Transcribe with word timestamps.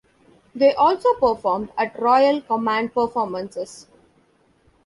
They 0.55 0.73
also 0.73 1.13
performed 1.13 1.71
at 1.77 1.99
Royal 1.99 2.41
Command 2.41 2.91
Performances. 2.95 3.85